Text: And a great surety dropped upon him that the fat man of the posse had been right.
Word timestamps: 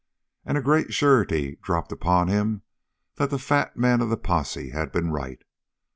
And 0.47 0.57
a 0.57 0.63
great 0.63 0.95
surety 0.95 1.59
dropped 1.61 1.91
upon 1.91 2.27
him 2.27 2.63
that 3.17 3.29
the 3.29 3.37
fat 3.37 3.77
man 3.77 4.01
of 4.01 4.09
the 4.09 4.17
posse 4.17 4.71
had 4.71 4.91
been 4.91 5.11
right. 5.11 5.43